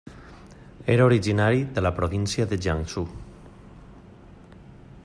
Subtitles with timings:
[0.93, 3.05] Era originari de la província de Jiangsu.